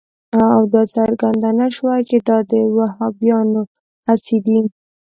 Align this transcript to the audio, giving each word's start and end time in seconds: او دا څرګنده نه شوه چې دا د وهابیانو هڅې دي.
او 0.51 0.61
دا 0.73 0.83
څرګنده 0.95 1.49
نه 1.59 1.67
شوه 1.75 1.95
چې 2.09 2.17
دا 2.27 2.37
د 2.51 2.53
وهابیانو 2.77 3.61
هڅې 4.07 4.37
دي. 4.45 4.59